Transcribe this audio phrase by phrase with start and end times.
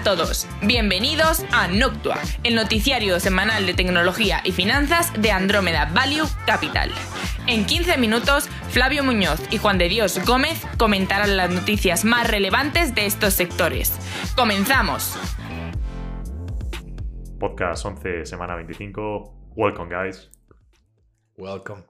[0.00, 6.26] a todos, bienvenidos a Noctua, el noticiario semanal de tecnología y finanzas de Andrómeda Value
[6.46, 6.90] Capital.
[7.46, 12.94] En 15 minutos, Flavio Muñoz y Juan de Dios Gómez comentarán las noticias más relevantes
[12.94, 13.98] de estos sectores.
[14.36, 15.18] ¡Comenzamos!
[17.38, 19.52] Podcast 11, semana 25.
[19.54, 20.30] Welcome, guys.
[21.36, 21.84] Welcome.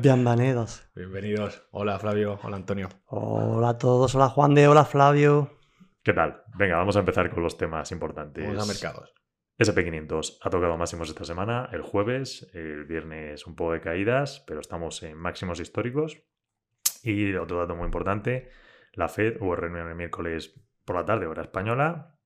[0.00, 0.82] Bienvenidos.
[0.94, 1.62] Bienvenidos.
[1.70, 2.88] Hola Flavio, hola Antonio.
[3.06, 5.61] Hola a todos, hola Juan de, hola Flavio.
[6.02, 6.42] ¿Qué tal?
[6.58, 8.44] Venga, vamos a empezar con los temas importantes.
[8.44, 9.14] Vamos a mercados.
[9.56, 14.58] SP500 ha tocado máximos esta semana, el jueves, el viernes un poco de caídas, pero
[14.58, 16.20] estamos en máximos históricos.
[17.04, 18.50] Y otro dato muy importante,
[18.94, 22.18] la Fed hubo reunión el miércoles por la tarde, hora española,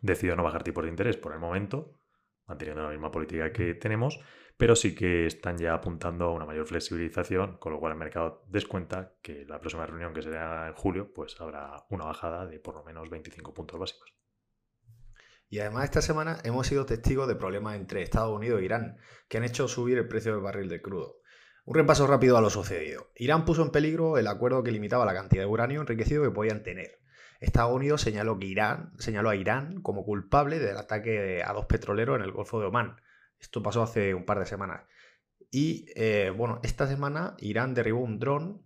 [0.00, 1.98] decidió no bajar tipos de interés por el momento,
[2.46, 4.20] manteniendo la misma política que tenemos,
[4.56, 8.44] pero sí que están ya apuntando a una mayor flexibilización, con lo cual el mercado
[8.48, 12.76] descuenta que la próxima reunión que será en julio, pues habrá una bajada de por
[12.76, 14.14] lo menos 25 puntos básicos.
[15.48, 18.96] Y además esta semana hemos sido testigos de problemas entre Estados Unidos e Irán,
[19.28, 21.18] que han hecho subir el precio del barril de crudo.
[21.64, 23.10] Un repaso rápido a lo sucedido.
[23.16, 26.62] Irán puso en peligro el acuerdo que limitaba la cantidad de uranio enriquecido que podían
[26.62, 27.00] tener.
[27.40, 32.16] Estados Unidos señaló, que Irán, señaló a Irán como culpable del ataque a dos petroleros
[32.16, 32.96] en el Golfo de Omán.
[33.44, 34.82] Esto pasó hace un par de semanas.
[35.50, 38.62] Y eh, bueno, esta semana Irán derribó un dron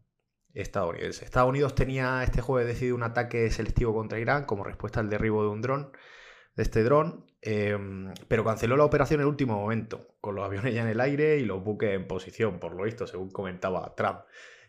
[0.54, 1.24] estadounidense.
[1.24, 5.42] Estados Unidos tenía este jueves decidido un ataque selectivo contra Irán como respuesta al derribo
[5.42, 5.90] de un dron,
[6.54, 10.72] de este dron, em, pero canceló la operación en el último momento, con los aviones
[10.72, 14.20] ya en el aire y los buques en posición, por lo visto, según comentaba Trump.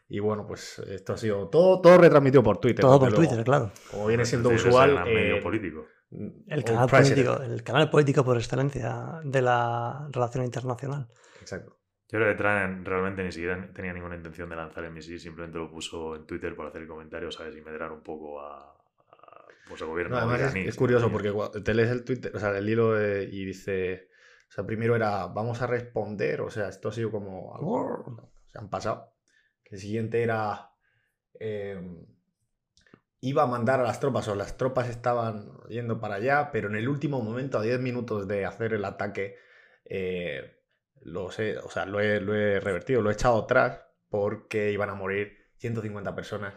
[0.07, 2.81] Y bueno, pues esto ha sido todo, todo retransmitido por Twitter.
[2.81, 3.71] Todo por Twitter, claro.
[3.91, 5.05] Como viene siendo Sí, usual.
[5.05, 5.85] medio eh, político.
[6.11, 11.07] El o canal, político, el canal político por excelencia de la relación internacional.
[11.41, 11.77] Exacto.
[12.11, 15.59] Yo creo que Trump realmente ni siquiera tenía ninguna intención de lanzar el misil, simplemente
[15.59, 17.55] lo puso en Twitter por hacer el comentario, ¿sabes?
[17.55, 20.77] Y medrar un poco a, a, pues, el gobierno No, además es, iraní, es ¿sabes?
[20.77, 24.09] curioso porque te lees el Twitter, o sea, el hilo de- y dice,
[24.49, 28.57] o sea, primero era, vamos a responder, o sea, esto ha sido como algo, se
[28.57, 29.13] han pasado.
[29.65, 30.71] El siguiente era,
[31.39, 31.79] eh,
[33.21, 36.75] iba a mandar a las tropas, o las tropas estaban yendo para allá, pero en
[36.75, 39.37] el último momento, a 10 minutos de hacer el ataque,
[39.85, 40.59] eh,
[41.01, 44.89] lo, sé, o sea, lo, he, lo he revertido, lo he echado atrás porque iban
[44.89, 46.53] a morir 150 personas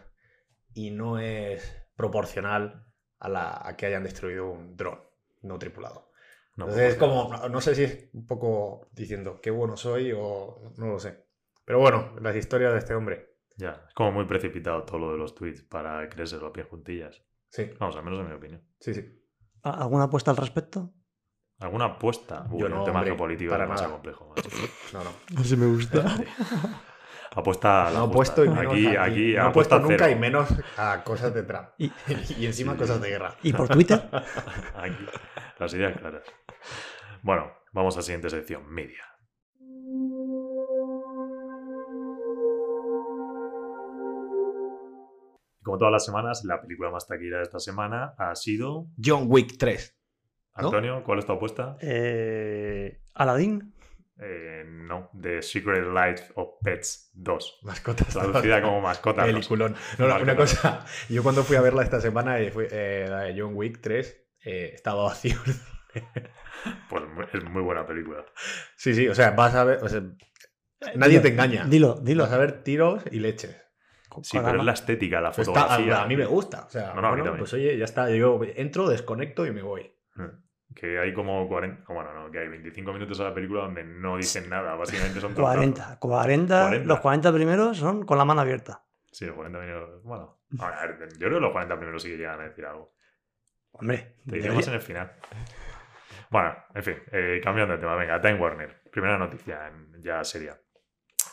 [0.73, 2.87] y no es proporcional
[3.19, 4.99] a, la, a que hayan destruido un dron
[5.43, 6.09] no tripulado.
[6.55, 10.11] No, Entonces es como, no, no sé si es un poco diciendo qué bueno soy
[10.15, 11.25] o no lo sé.
[11.65, 13.32] Pero bueno, las historias de este hombre.
[13.57, 17.21] Ya, es como muy precipitado todo lo de los tweets para creerse los pies juntillas.
[17.49, 18.61] Sí, Vamos, al menos en mi opinión.
[18.79, 19.19] sí, sí.
[19.63, 20.93] ¿Alguna apuesta al respecto?
[21.59, 22.45] ¿Alguna apuesta?
[22.49, 24.01] Uy, Yo un no, tema hombre, geopolítico para es demasiado nada.
[24.01, 24.33] complejo.
[24.35, 24.49] macho.
[24.91, 25.11] No, no.
[25.41, 26.03] Así me gusta.
[27.35, 30.05] Apuesta a la No puesto y menos Aquí, a- aquí, no he apuesta puesto nunca
[30.05, 30.17] cero.
[30.17, 31.69] y menos a cosas de Trump.
[31.77, 31.91] Y,
[32.39, 33.35] Y encima cosas de guerra.
[33.43, 34.09] y por Twitter,
[34.75, 35.05] Aquí,
[35.59, 36.23] las ideas claras.
[37.21, 39.03] Bueno, vamos a la siguiente sección, media.
[45.63, 48.87] Como todas las semanas, la película más taquillera de esta semana ha sido...
[49.03, 49.97] John Wick 3.
[50.57, 50.65] ¿No?
[50.67, 51.77] Antonio, ¿cuál es tu apuesta?
[51.81, 53.73] eh, Aladdin.
[54.19, 57.59] Eh, no, The Secret Life of Pets 2.
[57.63, 58.07] Mascotas.
[58.13, 59.23] Traducida como mascota.
[59.25, 59.75] Peliculón.
[59.97, 60.85] No, no, una cosa.
[61.09, 64.71] Yo cuando fui a verla esta semana, eh, eh, la de John Wick 3, eh,
[64.75, 65.37] estaba vacío.
[66.89, 67.03] Pues
[67.33, 68.25] es muy buena película.
[68.77, 69.83] sí, sí, o sea, vas a ver.
[69.83, 70.01] o sea,
[70.95, 71.65] nadie Dilo, te engaña.
[71.65, 72.23] Dilo, dilo.
[72.23, 73.57] Vas a ver tiros y leches.
[74.21, 75.97] Sí, pero es la estética, la está- fotografía.
[75.99, 76.65] a, a mí me gusta.
[76.65, 78.09] O sea, No, no, bueno, pues oye, ya está.
[78.09, 79.89] Yo entro, desconecto y me voy.
[80.75, 84.17] Que hay como 40, bueno, no, que hay 25 minutos a la película donde no
[84.17, 86.87] dicen nada, básicamente son 40, 40, 40.
[86.87, 88.83] Los 40 primeros son con la mano abierta.
[89.11, 90.01] Sí, los 40 minutos.
[90.03, 92.91] Bueno, a ver, yo creo que los 40 primeros sí que llegan a decir algo.
[93.73, 95.11] Hombre, Te diré más en el final.
[96.31, 98.81] Bueno, en fin, eh, cambiando de tema, venga, Time Warner.
[98.91, 100.59] Primera noticia en- ya seria.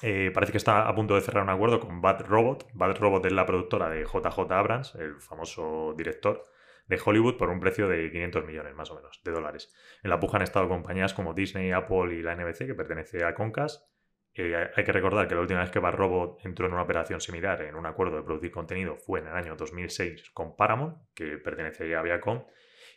[0.03, 2.69] Eh, parece que está a punto de cerrar un acuerdo con Bad Robot.
[2.72, 6.47] Bad Robot es la productora de JJ Abrams, el famoso director
[6.86, 9.72] de Hollywood, por un precio de 500 millones más o menos de dólares.
[10.03, 13.34] En la puja han estado compañías como Disney, Apple y la NBC, que pertenece a
[13.34, 13.89] Concast.
[14.34, 17.21] Eh, hay que recordar que la última vez que Bad Robot entró en una operación
[17.21, 21.36] similar, en un acuerdo de producir contenido, fue en el año 2006 con Paramount, que
[21.39, 22.45] pertenece a Viacom.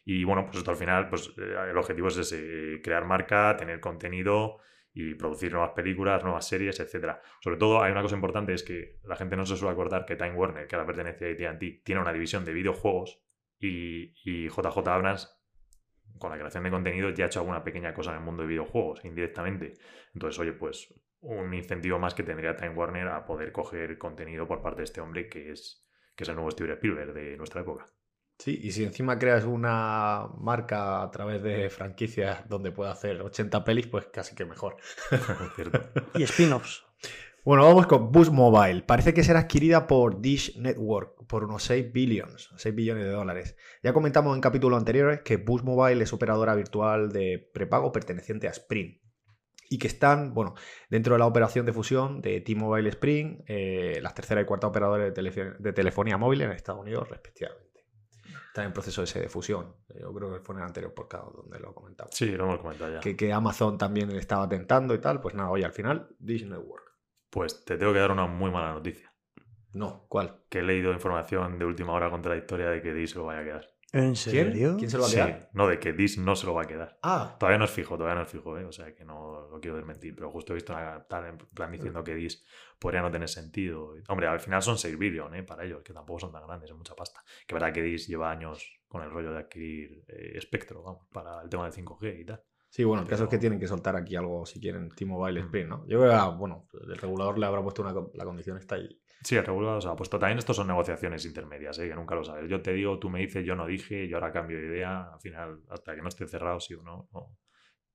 [0.05, 3.79] Y bueno, pues esto al final, pues eh, el objetivo es ese, crear marca, tener
[3.79, 4.59] contenido
[4.93, 7.21] y producir nuevas películas, nuevas series, etcétera.
[7.41, 10.15] Sobre todo, hay una cosa importante, es que la gente no se suele acordar que
[10.15, 13.23] Time Warner, que ahora pertenece a AT&T, tiene una división de videojuegos
[13.59, 15.39] y, y JJ Abrams,
[16.19, 18.49] con la creación de contenido, ya ha hecho alguna pequeña cosa en el mundo de
[18.49, 19.73] videojuegos, indirectamente.
[20.13, 20.93] Entonces, oye, pues
[21.23, 25.01] un incentivo más que tendría Time Warner a poder coger contenido por parte de este
[25.01, 27.87] hombre que es, que es el nuevo Steven Spielberg de nuestra época.
[28.39, 33.63] Sí, y si encima creas una marca a través de franquicias donde pueda hacer 80
[33.63, 34.77] pelis, pues casi que mejor.
[36.15, 36.83] Y spin-offs.
[37.45, 38.83] Bueno, vamos con Boost Mobile.
[38.83, 43.57] Parece que será adquirida por Dish Network por unos 6 billions, 6 billones de dólares.
[43.83, 48.51] Ya comentamos en capítulos anteriores que Boost Mobile es operadora virtual de prepago perteneciente a
[48.51, 49.01] Sprint.
[49.69, 50.53] Y que están, bueno,
[50.89, 55.13] dentro de la operación de fusión de T-Mobile Sprint, eh, las tercera y cuarta operadoras
[55.13, 57.72] de telefonía móvil en Estados Unidos, respectivamente.
[58.53, 59.77] Están en proceso ese de fusión.
[59.99, 62.13] Yo creo que fue en el anterior podcast donde lo comentamos.
[62.13, 62.99] Sí, lo hemos comentado ya.
[62.99, 65.19] Que, que Amazon también estaba tentando y tal.
[65.21, 66.83] Pues nada, oye, al final, Dish Network.
[67.31, 69.11] Pues te tengo que dar una muy mala noticia.
[69.71, 70.43] No, ¿cuál?
[70.49, 73.43] Que he leído información de última hora contradictoria de que Dis se lo vaya a
[73.43, 73.72] quedar.
[73.93, 74.75] ¿En serio?
[74.77, 75.49] ¿Quién se lo va a Sí, quedar?
[75.53, 76.97] no, de que Dis no se lo va a quedar.
[77.03, 78.65] Ah, Todavía no es fijo, todavía no es fijo, ¿eh?
[78.65, 81.71] o sea que no lo quiero desmentir, pero justo he visto una tal en plan
[81.71, 82.43] diciendo que Dis
[82.79, 83.93] podría no tener sentido.
[84.09, 85.43] Hombre, al final son 6 billones ¿eh?
[85.43, 87.23] para ellos, que tampoco son tan grandes, es mucha pasta.
[87.47, 91.41] Que verdad que Dis lleva años con el rollo de adquirir eh, espectro, vamos, para
[91.41, 92.43] el tema de 5G y tal.
[92.69, 95.45] Sí, bueno, el caso es que tienen que soltar aquí algo si quieren T-Mobile Mm.
[95.45, 95.85] Sprint, ¿no?
[95.87, 98.99] Yo creo que, ah, bueno, el regulador le habrá puesto una, la condición esta y...
[99.23, 100.19] Sí, el regulador se ha puesto.
[100.19, 101.87] También estos son negociaciones intermedias, ¿eh?
[101.87, 102.49] que nunca lo sabes.
[102.49, 105.13] Yo te digo, tú me dices, yo no dije, yo ahora cambio de idea.
[105.13, 107.07] Al final, hasta que no esté cerrado, sí o no.
[107.13, 107.37] no.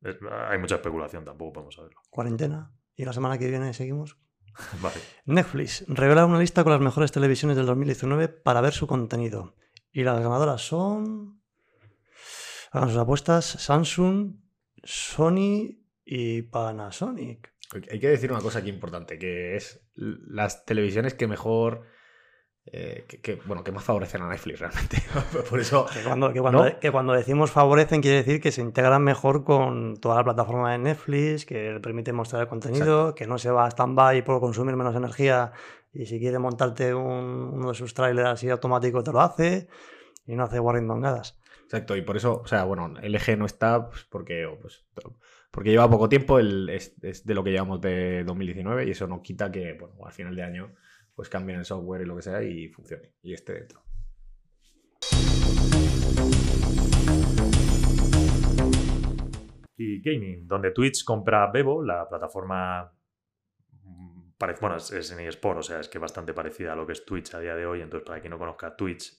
[0.00, 0.16] Es-
[0.48, 2.00] hay mucha especulación, tampoco podemos saberlo.
[2.10, 2.72] Cuarentena.
[2.96, 4.16] Y la semana que viene seguimos.
[4.82, 4.96] Vale.
[5.26, 9.54] Netflix revela una lista con las mejores televisiones del 2019 para ver su contenido.
[9.92, 11.42] Y las ganadoras son.
[12.72, 14.34] Hagan sus apuestas: Samsung,
[14.82, 17.54] Sony y Panasonic.
[17.90, 21.82] Hay que decir una cosa aquí importante, que es las televisiones que mejor...
[22.64, 24.98] eh, que, que, bueno, que más favorecen a Netflix realmente.
[25.50, 25.86] Por eso...
[25.92, 26.78] Que cuando, que, cuando, ¿No?
[26.80, 30.78] que cuando decimos favorecen, quiere decir que se integran mejor con toda la plataforma de
[30.78, 34.76] Netflix, que le permite mostrar el contenido, que no se va a stand-by por consumir
[34.76, 35.52] menos energía
[35.92, 39.68] y si quiere montarte un- uno de sus trailers así automático te lo hace
[40.26, 41.38] y no hace guarrindongadas.
[41.68, 44.86] Exacto, y por eso, o sea, bueno, eje no está pues, porque, pues,
[45.50, 49.20] porque lleva poco tiempo, el, es, de lo que llevamos de 2019 y eso no
[49.20, 50.74] quita que, bueno, al final de año
[51.14, 53.82] pues cambien el software y lo que sea y funcione y esté dentro.
[59.76, 62.90] Y gaming, donde Twitch compra Bebo, la plataforma.
[64.58, 67.04] Bueno, es, es en eSport, o sea, es que bastante parecida a lo que es
[67.04, 67.82] Twitch a día de hoy.
[67.82, 69.12] Entonces, para quien no conozca Twitch,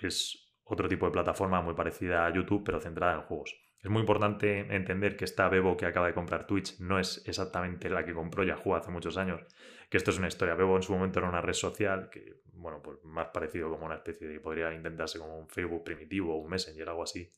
[0.00, 3.60] es otro tipo de plataforma muy parecida a YouTube, pero centrada en juegos.
[3.82, 7.90] Es muy importante entender que esta Bebo que acaba de comprar Twitch no es exactamente
[7.90, 9.40] la que compró Yahoo hace muchos años,
[9.88, 10.54] que esto es una historia.
[10.54, 13.96] Bebo en su momento era una red social que, bueno, pues más parecido como una
[13.96, 17.32] especie de, podría intentarse como un Facebook primitivo o un Messenger, algo así.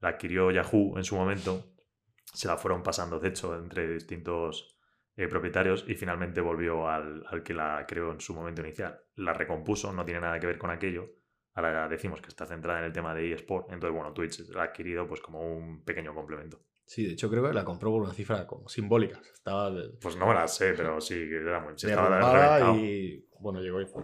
[0.00, 1.74] La adquirió Yahoo en su momento,
[2.32, 4.76] se la fueron pasando, de hecho, entre distintos
[5.16, 9.00] eh, propietarios y finalmente volvió al, al que la creó en su momento inicial.
[9.14, 11.08] La recompuso, no tiene nada que ver con aquello.
[11.54, 14.64] Ahora decimos que está centrada en el tema de eSport, entonces, bueno, Twitch la ha
[14.66, 16.60] adquirido pues como un pequeño complemento.
[16.86, 19.20] Sí, de hecho creo que la compró por una cifra como simbólica.
[19.32, 21.72] Estaba Pues no me la sé, pero sí, era muy...
[21.76, 24.02] se estaba y bueno, llegó y fue.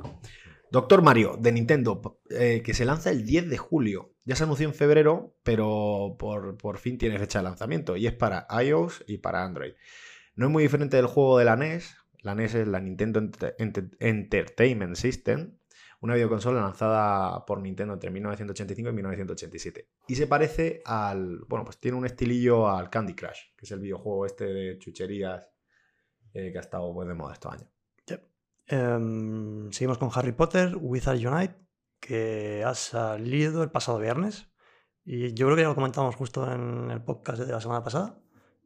[0.70, 4.14] Doctor Mario de Nintendo, eh, que se lanza el 10 de julio.
[4.25, 8.14] Ya se anunció en febrero, pero por, por fin tiene fecha de lanzamiento y es
[8.14, 9.73] para iOS y para Android.
[10.37, 11.96] No es muy diferente del juego de la NES.
[12.23, 15.56] La NES es la Nintendo Enter- Enter- Entertainment System,
[16.01, 19.89] una videoconsola lanzada por Nintendo entre 1985 y 1987.
[20.09, 21.41] Y se parece al.
[21.49, 25.51] Bueno, pues tiene un estilillo al Candy Crush, que es el videojuego este de chucherías
[26.33, 27.69] eh, que ha estado pues, de moda estos años.
[28.73, 31.57] Em, seguimos con Harry Potter, Wizard Unite,
[31.99, 34.49] que ha salido el pasado viernes.
[35.05, 38.21] Y yo creo que ya lo comentamos justo en el podcast de la semana pasada.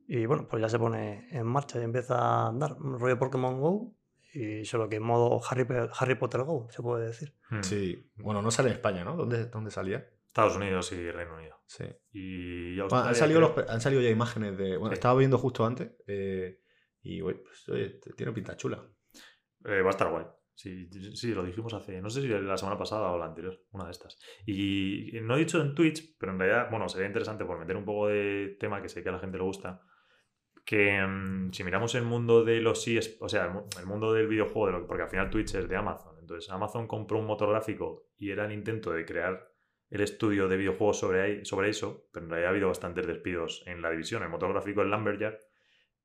[0.06, 2.76] Y bueno, pues ya se pone en marcha y empieza a andar.
[2.78, 3.94] Rollo Pokémon Go.
[4.34, 5.64] Y solo que en modo Harry,
[5.98, 7.32] Harry Potter Go, se puede decir.
[7.50, 7.62] Mm.
[7.62, 9.16] Sí, bueno, no sale en España, ¿no?
[9.16, 10.06] ¿Dónde, dónde salía?
[10.26, 11.56] Estados Unidos y Reino Unido.
[11.66, 11.84] Sí.
[12.12, 14.76] Y Bueno, Australia, han, salido los- han salido ya imágenes de.
[14.76, 14.94] Bueno, Sí.
[14.94, 15.92] estaba viendo justo antes.
[16.08, 16.60] eh,
[17.02, 18.82] y, güey, pues, oye, tiene pinta chula.
[19.66, 20.24] Eh, va a estar guay.
[20.56, 23.84] Sí, sí, lo dijimos hace, no sé si la semana pasada o la anterior, una
[23.86, 24.16] de estas.
[24.46, 27.84] Y no he dicho en Twitch, pero en realidad, bueno, sería interesante por meter un
[27.84, 29.82] poco de tema que sé que a la gente le gusta,
[30.64, 34.12] que mm, si miramos el mundo de los eS o sea, el, mu- el mundo
[34.12, 37.18] del videojuego, de lo que- porque al final Twitch es de Amazon, entonces Amazon compró
[37.18, 39.48] un motor gráfico y era el intento de crear
[39.90, 43.80] el estudio de videojuegos sobre, sobre eso, pero en realidad ha habido bastantes despidos en
[43.82, 44.22] la división.
[44.22, 45.38] El motor gráfico, el Lumberjack,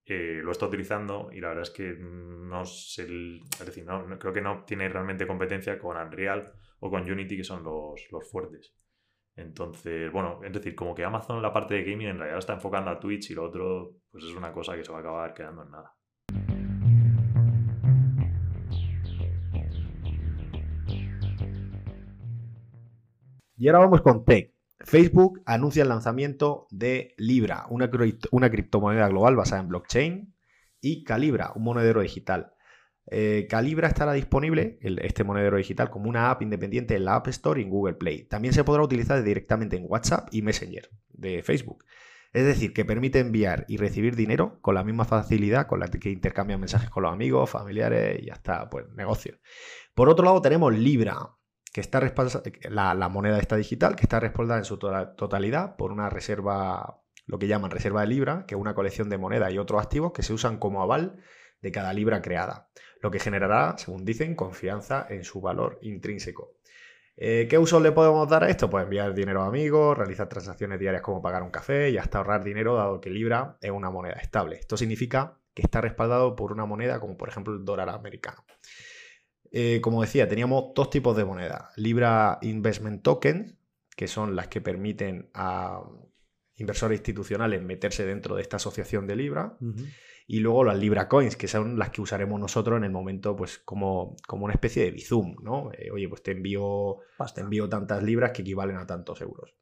[0.06, 4.06] eh, lo está utilizando y la verdad es que no sé, el- es decir, no,
[4.08, 8.08] no- creo que no tiene realmente competencia con Unreal o con Unity, que son los,
[8.12, 8.74] los fuertes.
[9.39, 12.91] Entonces, bueno, es decir, como que Amazon la parte de gaming en realidad está enfocando
[12.91, 15.63] a Twitch y lo otro, pues es una cosa que se va a acabar quedando
[15.63, 15.96] en nada.
[23.55, 24.53] Y ahora vamos con Tech.
[24.81, 30.36] Facebook anuncia el lanzamiento de Libra, una, cripto- una criptomoneda global basada en blockchain,
[30.81, 32.53] y Calibra, un monedero digital.
[33.12, 37.60] Eh, Calibra estará disponible, este monedero digital, como una app independiente en la App Store
[37.60, 38.24] y en Google Play.
[38.25, 41.84] También se podrá utilizar directamente en WhatsApp y Messenger de Facebook.
[42.32, 46.12] Es decir, que permite enviar y recibir dinero con la misma facilidad con la que
[46.12, 49.39] intercambian mensajes con los amigos, familiares y hasta pues, negocios.
[49.96, 51.18] Por otro lado, tenemos Libra,
[51.74, 55.75] que está respalda- la, la moneda esta digital, que está respaldada en su to- totalidad
[55.75, 59.51] por una reserva, lo que llaman reserva de Libra, que es una colección de monedas
[59.51, 61.18] y otros activos que se usan como aval
[61.62, 62.70] de cada libra creada,
[63.01, 66.56] lo que generará, según dicen, confianza en su valor intrínseco.
[67.22, 68.70] Eh, ¿Qué uso le podemos dar a esto?
[68.70, 72.46] Pues enviar dinero a amigos, realizar transacciones diarias como pagar un café y hasta ahorrar
[72.46, 74.56] dinero dado que Libra es una moneda estable.
[74.56, 78.46] Esto significa que está respaldado por una moneda como por ejemplo el dólar americano.
[79.51, 81.72] Eh, como decía, teníamos dos tipos de moneda.
[81.75, 83.60] Libra Investment Token,
[83.98, 85.82] que son las que permiten a
[86.56, 89.58] inversores institucionales meterse dentro de esta asociación de Libra.
[90.32, 93.58] Y luego las Libra Coins, que son las que usaremos nosotros en el momento, pues
[93.58, 95.72] como, como una especie de Bizum, ¿no?
[95.76, 97.00] Eh, oye, pues te envío,
[97.34, 99.56] te envío tantas libras que equivalen a tantos euros.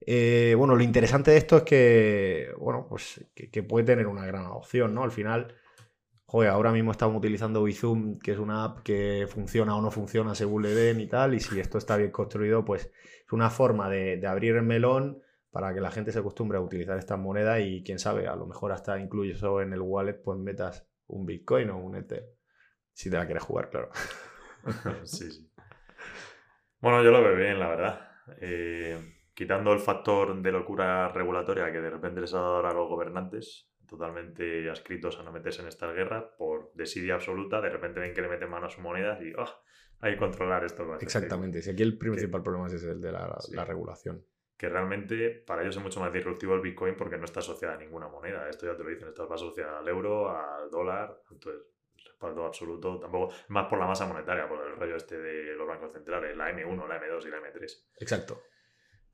[0.00, 4.24] Eh, bueno, lo interesante de esto es que, bueno, pues que, que puede tener una
[4.24, 5.02] gran adopción, ¿no?
[5.02, 5.54] Al final,
[6.24, 10.34] joder, ahora mismo estamos utilizando Bizum, que es una app que funciona o no funciona
[10.34, 12.90] según le den y tal, y si esto está bien construido, pues
[13.26, 15.23] es una forma de, de abrir el melón
[15.54, 18.44] para que la gente se acostumbre a utilizar estas monedas y quién sabe, a lo
[18.44, 22.24] mejor hasta incluso en el wallet pues metas un Bitcoin o un Ether.
[22.92, 23.90] Si te la quieres jugar, claro.
[25.04, 25.48] sí, sí.
[26.80, 28.08] Bueno, yo lo veo bien, la verdad.
[28.40, 28.98] Eh,
[29.32, 32.88] quitando el factor de locura regulatoria que de repente les ha dado ahora a los
[32.88, 38.12] gobernantes, totalmente adscritos a no meterse en estas guerras, por desidia absoluta, de repente ven
[38.12, 39.54] que le meten mano a sus monedas y ¡ah!
[40.00, 40.96] hay que controlar esto.
[40.96, 41.62] Exactamente.
[41.62, 43.54] Si aquí el principal problema es el de la, Sí.
[43.54, 44.24] la regulación.
[44.56, 47.78] Que realmente para ellos es mucho más disruptivo el Bitcoin porque no está asociada a
[47.78, 48.48] ninguna moneda.
[48.48, 51.62] Esto ya te lo dicen, está asociada al euro, al dólar, entonces
[52.04, 55.92] respaldo absoluto, tampoco, más por la masa monetaria, por el rollo este de los bancos
[55.92, 57.84] centrales, la M1, la M2 y la M3.
[57.98, 58.42] Exacto.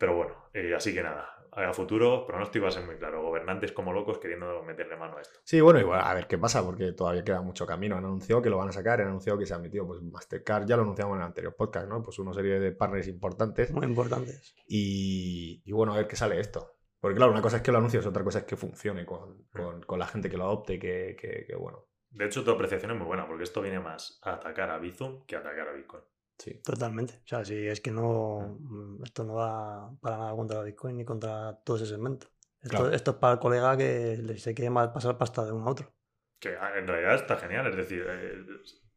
[0.00, 3.70] Pero bueno, eh, así que nada, a futuro pronóstico va a ser muy claro, gobernantes
[3.72, 5.40] como locos queriendo meterle mano a esto.
[5.44, 7.96] Sí, bueno, igual, a ver qué pasa, porque todavía queda mucho camino.
[7.98, 10.66] Han anunciado que lo van a sacar, han anunciado que se ha metido pues, Mastercard,
[10.66, 12.02] ya lo anunciamos en el anterior podcast, ¿no?
[12.02, 13.70] Pues una serie de partners importantes.
[13.72, 14.54] Muy importantes.
[14.66, 16.76] Y, y bueno, a ver qué sale esto.
[16.98, 19.82] Porque claro, una cosa es que lo anuncies, otra cosa es que funcione con, con-
[19.82, 21.84] con la gente que lo adopte, que, que- que, bueno.
[22.10, 25.26] De hecho, tu apreciación es muy buena porque esto viene más a atacar a Bizum
[25.26, 26.02] que a atacar a Bitcoin.
[26.42, 26.54] Sí.
[26.64, 27.20] Totalmente.
[27.24, 28.56] O sea, si es que no.
[28.60, 32.28] mm, Esto no va para nada contra Bitcoin ni contra todo ese segmento.
[32.62, 32.90] Esto, Claro.
[32.94, 35.70] esto es para el colega que le- se quiere mal pasar pasta de uno a
[35.70, 35.92] otro.
[36.38, 38.42] Que ah, en realidad está genial, es decir, eh,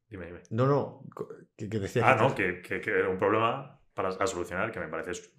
[0.07, 0.41] dime, dime.
[0.51, 1.03] No, no,
[1.57, 4.71] que, que decías Ah, que- no, que, que, que era un problema para a solucionar
[4.71, 5.33] que me parece, es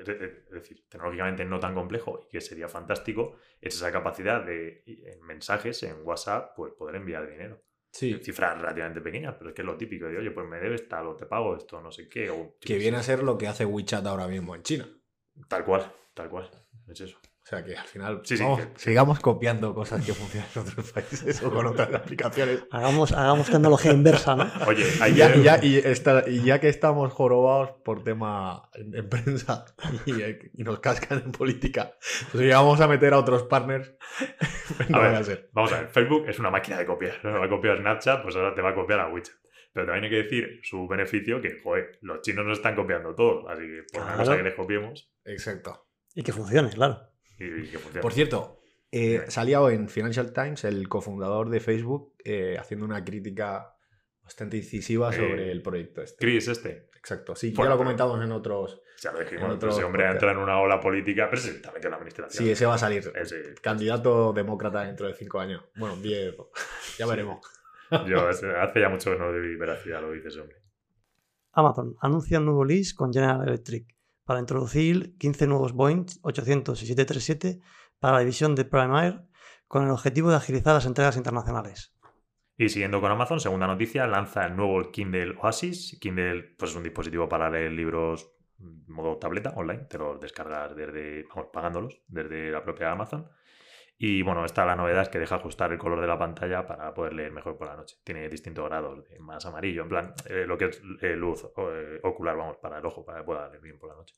[0.00, 4.82] es- es decir, tecnológicamente no tan complejo y que sería fantástico, es esa capacidad de
[4.86, 7.62] en mensajes en WhatsApp, pues poder enviar dinero.
[7.90, 10.88] Sí, Cifras relativamente pequeñas, pero es que es lo típico de, oye, pues me debes
[10.88, 12.30] tal o te pago esto, no sé qué.
[12.30, 14.88] O, que viene a ser lo que hace WeChat ahora mismo en China.
[15.48, 16.50] Tal cual, tal cual.
[16.86, 17.18] Es eso.
[17.48, 20.60] O sea que al final Sí, sí, vamos- que- sigamos copiando cosas que funcionan en
[20.60, 22.64] otros países o con otras aplicaciones.
[22.70, 24.44] Hagamos, hagamos tecnología inversa, ¿no?
[24.66, 28.94] Oye, Y ya, y ya- y esta- y ya que estamos jorobados por tema en,
[28.94, 29.64] en prensa
[30.04, 30.12] y,
[30.60, 31.94] y nos cascan en política,
[32.32, 33.94] pues ya vamos a meter a otros partners.
[34.90, 35.48] no A ver, a ser.
[35.54, 37.14] Vamos a ver, Facebook es una máquina de copiar.
[37.24, 37.38] ¿no?
[37.40, 39.34] Va a copiar Snapchat, pues ahora te va a copiar a WeChat.
[39.72, 43.48] Pero también hay que decir su beneficio que, joder, los chinos nos están copiando todo.
[43.48, 45.86] Así que por una cosa que les copiemos Exacto.
[46.14, 47.07] Y que funcione, claro.
[47.38, 48.00] Y, y que funcione.
[48.02, 53.04] Por cierto, eh, salía hoy en Financial Times el cofundador de Facebook eh, haciendo una
[53.04, 53.74] crítica
[54.22, 56.16] bastante incisiva Eh, sobre el proyecto este.
[56.24, 58.82] Chris este, Exacto, sí, Bueno, ya lo pero- comentamos en otros.
[59.00, 61.62] ya lo dijimos, En pero otro ese hombre entra en una ola política, pero sí,
[61.62, 62.44] también que la administración.
[62.44, 63.10] Sí, ese va a salir.
[63.14, 65.62] Ese- Candidato demócrata dentro de cinco años.
[65.76, 66.34] Bueno, 10.
[66.98, 67.10] Ya Sí.
[67.10, 67.38] veremos.
[68.06, 70.56] Yo hace ya mucho que no doy veracidad lo que dice ese hombre.
[71.52, 73.86] Amazon anuncia un nuevo lease con General Electric
[74.28, 77.60] para introducir 15 nuevos Boeing 800 y 737
[77.98, 79.22] para la división de Prime Air
[79.66, 81.96] con el objetivo de agilizar las entregas internacionales.
[82.58, 85.96] Y siguiendo con Amazon, segunda noticia, lanza el nuevo Kindle Oasis.
[85.98, 91.24] Kindle pues, es un dispositivo para leer libros modo tableta online, te los descargas desde,
[91.50, 93.30] pagándolos desde la propia Amazon.
[94.00, 96.94] Y bueno, esta la novedad es que deja ajustar el color de la pantalla para
[96.94, 97.96] poder leer mejor por la noche.
[98.04, 102.00] Tiene distintos grados, de más amarillo, en plan, eh, lo que es eh, luz eh,
[102.04, 104.14] ocular, vamos, para el ojo, para que pueda leer bien por la noche.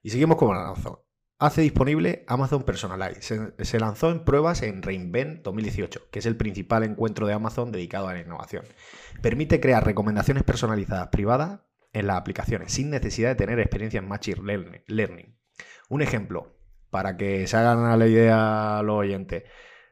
[0.00, 1.00] Y seguimos con Amazon.
[1.40, 3.20] Hace disponible Amazon Personalize.
[3.20, 7.72] Se, se lanzó en pruebas en Reinvent 2018, que es el principal encuentro de Amazon
[7.72, 8.64] dedicado a la innovación.
[9.22, 11.60] Permite crear recomendaciones personalizadas privadas
[11.92, 15.36] en las aplicaciones, sin necesidad de tener experiencia en Machine Learning.
[15.88, 16.56] Un ejemplo,
[16.90, 19.44] para que se hagan a la idea los oyentes,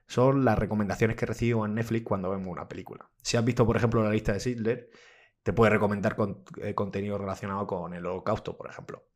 [0.06, 3.08] son las recomendaciones que recibo en Netflix cuando vemos una película.
[3.22, 4.90] Si has visto, por ejemplo, la lista de Sidler,
[5.42, 9.06] te puede recomendar con- eh, contenido relacionado con el holocausto, por ejemplo.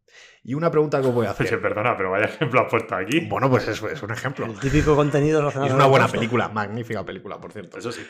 [0.43, 1.61] Y una pregunta que os voy a hacer.
[1.61, 3.21] perdona, pero vaya ejemplo has puesto aquí.
[3.21, 4.47] Bueno, pues eso es un ejemplo.
[4.47, 7.79] El típico contenido relacionado es con una buena película, magnífica película, por cierto.
[7.79, 8.07] Eso sí.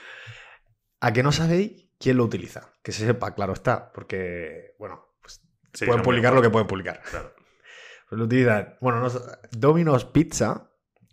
[1.01, 2.73] A que no sabéis quién lo utiliza.
[2.83, 3.93] Que se sepa, claro está.
[3.93, 5.41] Porque, bueno, pues
[5.75, 7.01] Sí, pueden publicar lo que pueden publicar.
[7.09, 7.35] Claro.
[8.09, 8.77] Pues lo utilizan.
[8.81, 9.07] Bueno,
[9.53, 10.71] Domino's Pizza,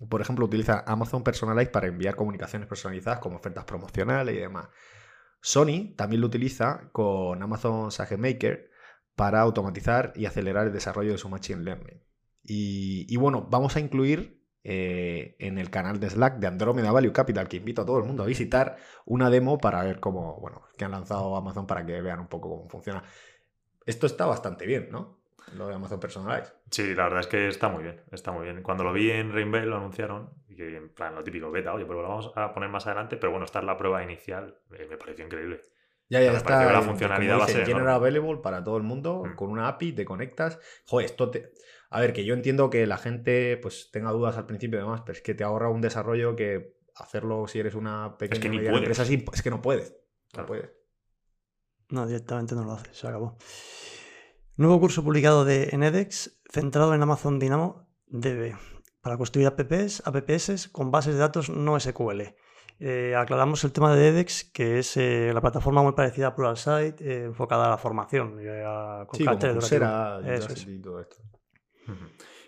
[0.10, 4.70] por ejemplo, utiliza Amazon Personalize para enviar comunicaciones personalizadas como ofertas promocionales y demás.
[5.42, 8.72] Sony también lo utiliza con Amazon SageMaker
[9.16, 12.02] para automatizar y acelerar el desarrollo de su Machine Learning.
[12.44, 17.14] Y, y bueno, vamos a incluir eh, en el canal de Slack de Andromeda Value
[17.14, 20.64] Capital, que invito a todo el mundo a visitar, una demo para ver cómo, bueno,
[20.76, 23.04] que han lanzado Amazon para que vean un poco cómo funciona.
[23.86, 25.15] Esto está bastante bien, ¿no?
[25.54, 26.52] Lo de Amazon Personalize.
[26.72, 28.62] Sí, la verdad es que está muy bien, está muy bien.
[28.64, 31.86] Cuando lo vi en Rainbow lo anunciaron, y que en plan lo típico beta, oye,
[31.86, 34.88] pero lo vamos a poner más adelante, pero bueno, esta es la prueba inicial, eh,
[34.90, 35.62] me pareció increíble.
[36.10, 36.50] Ya, ya Me está.
[36.50, 37.96] parece que la funcionalidad va a ser General.
[37.96, 39.36] Available para todo el mundo, Mm.
[39.36, 40.60] con una API, te conectas.
[40.86, 41.52] Joder, esto te...
[41.90, 45.02] A ver, que yo entiendo que la gente pues tenga dudas al principio y demás,
[45.06, 48.58] pero es que te ahorra un desarrollo que hacerlo si eres una pequeña que ni
[48.68, 49.96] empresa es, imp- es que no puedes.
[50.36, 50.70] No puedes.
[51.90, 53.38] No, directamente no lo hace, se acabó.
[54.58, 58.56] Nuevo curso publicado de Enedex centrado en Amazon Dynamo DB
[59.02, 62.22] para construir apps, apps con bases de datos no SQL.
[62.80, 67.00] Eh, aclaramos el tema de Edex, que es eh, la plataforma muy parecida a Pluralsight,
[67.02, 68.38] eh, enfocada a la formación.
[68.42, 70.20] y a- con Sí, como Coursera.
[70.26, 70.68] Eso es.
[70.68, 71.18] y todo esto.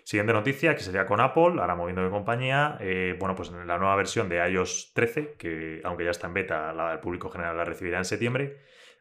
[0.04, 2.76] Siguiente noticia, que sería con Apple, ahora moviendo de compañía.
[2.80, 6.34] eh, bueno, pues en la nueva versión de iOS 13, que aunque ya está en
[6.34, 8.58] beta, la, el público general la recibirá en septiembre,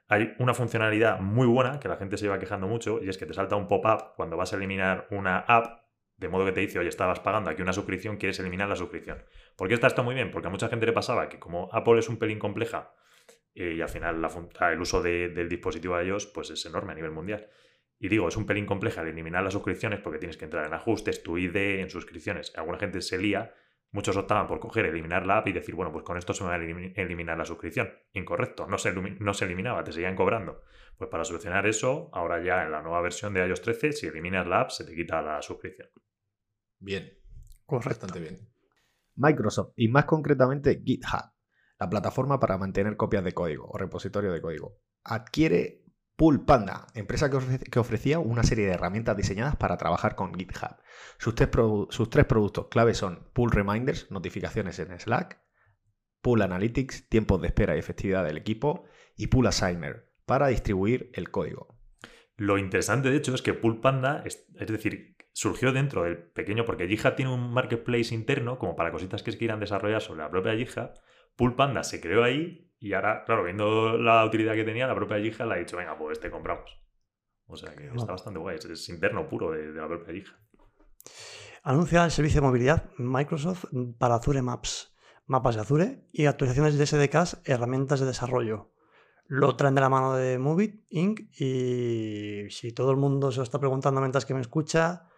[0.08, 3.26] hay una funcionalidad muy buena que la gente se iba quejando mucho, y es que
[3.26, 5.84] te salta un pop-up cuando vas a eliminar una app,
[6.18, 9.24] de modo que te dice, oye, estabas pagando aquí una suscripción, quieres eliminar la suscripción.
[9.56, 10.32] ¿Por qué esta está muy bien?
[10.32, 12.94] Porque a mucha gente le pasaba que como Apple es un pelín compleja,
[13.54, 16.96] eh, y al final fun- el uso de- del dispositivo iOS pues es enorme a
[16.96, 17.50] nivel mundial.
[18.00, 20.74] Y digo, es un pelín compleja el eliminar las suscripciones porque tienes que entrar en
[20.74, 22.56] ajustes, tu ID, en suscripciones.
[22.56, 23.54] Alguna gente se lía,
[23.92, 26.50] muchos optaban por coger, eliminar la app y decir, bueno, pues con esto se me
[26.50, 27.90] va a elimi- eliminar la suscripción.
[28.14, 30.62] Incorrecto, no se, no se eliminaba, te seguían cobrando.
[30.98, 34.48] Pues para solucionar eso, ahora ya en la nueva versión de iOS 13, si eliminas
[34.48, 35.90] la app, se te quita la suscripción.
[36.80, 37.18] Bien,
[37.66, 37.90] Correcto.
[37.90, 38.50] bastante bien.
[39.16, 41.32] Microsoft, y más concretamente GitHub,
[41.80, 45.84] la plataforma para mantener copias de código o repositorio de código, adquiere
[46.18, 50.76] Pool Panda, empresa que ofrecía una serie de herramientas diseñadas para trabajar con GitHub.
[51.20, 55.40] Sus tres, productos claves son Pool Reminders, notificaciones en Slack,
[56.24, 61.30] Pool Analytics, tiempos de espera y efectividad del equipo, y Pool Assigner, para distribuir el
[61.30, 61.78] código.
[62.36, 66.66] Lo interesante, de hecho, es que Pool Panda, es, es decir, surgió dentro del pequeño,
[66.66, 70.32] porque GitHub tiene un marketplace interno, como para cositas que se quieran desarrollar sobre la
[70.32, 70.90] propia GitHub.
[71.36, 75.20] Pool Panda se creó ahí y ahora, claro, viendo la utilidad que tenía, la propia
[75.20, 76.70] GitHub le ha dicho, venga, pues este compramos.
[77.48, 80.36] O sea que está bastante guay, es, es interno puro de, de la propia GitHub.
[81.64, 83.66] Anuncia el servicio de movilidad Microsoft
[83.98, 88.72] para Azure Maps, mapas de Azure y actualizaciones de SDKs, herramientas de desarrollo.
[89.26, 91.20] Lo traen de la mano de Movit Inc.
[91.40, 95.10] Y si todo el mundo se lo está preguntando mientras que me escucha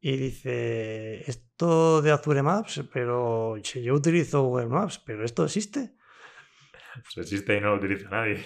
[0.00, 5.94] y dice, esto de Azure Maps, pero si yo utilizo Google Maps, pero esto existe.
[6.94, 8.44] Pues existe y no lo utiliza nadie.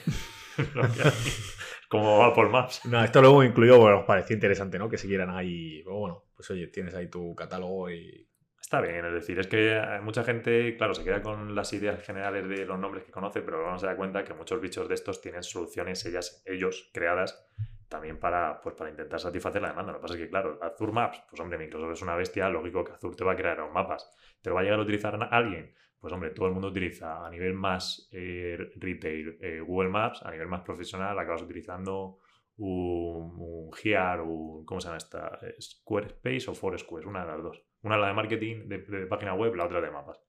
[1.89, 2.85] Como Apple Maps.
[2.87, 4.89] No, esto hemos incluido porque nos parecía interesante, ¿no?
[4.89, 5.83] Que siguieran ahí.
[5.85, 8.29] Pero bueno, pues oye, tienes ahí tu catálogo y.
[8.61, 12.03] Está bien, es decir, es que hay mucha gente, claro, se queda con las ideas
[12.05, 14.89] generales de los nombres que conoce, pero luego no se da cuenta que muchos bichos
[14.89, 17.47] de estos tienen soluciones ellas, ellos creadas
[17.89, 19.93] también para, pues, para intentar satisfacer la demanda.
[19.93, 22.83] Lo que pasa es que, claro, Azure Maps, pues hombre, Microsoft es una bestia, lógico
[22.83, 24.11] que Azure te va a crear los mapas.
[24.43, 25.73] ¿Te lo va a llegar a utilizar alguien?
[26.07, 30.31] Pues hombre, todo el mundo utiliza a nivel más eh, retail eh, Google Maps, a
[30.31, 32.19] nivel más profesional acabas utilizando
[32.59, 35.37] un, un Gear, un, ¿cómo se llama esta?
[35.61, 37.61] Squarespace o Foursquare, una de las dos.
[37.83, 40.21] Una la de marketing de, de página web, la otra de mapas.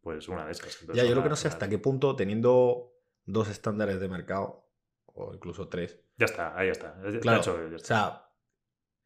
[0.00, 0.80] Pues una de esas.
[0.80, 2.90] Entonces, Ya, yo lo que no sé hasta qué punto, teniendo
[3.24, 4.68] dos estándares de mercado,
[5.06, 6.96] o incluso tres, Ya está, ahí está.
[7.20, 8.28] Claro, hecho, ya o sea,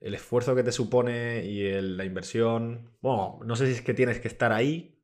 [0.00, 2.96] el esfuerzo que te supone y el- la inversión.
[3.02, 4.94] Bueno, no sé si es que tienes que estar ahí,